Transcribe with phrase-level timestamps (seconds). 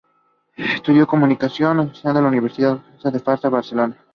[0.57, 3.97] Estudió Comunicación Audiovisual en la Universidad Pompeu Fabra en Barcelona.